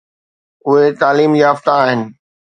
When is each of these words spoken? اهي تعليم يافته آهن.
اهي 0.67 0.91
تعليم 0.93 1.35
يافته 1.35 1.71
آهن. 1.83 2.13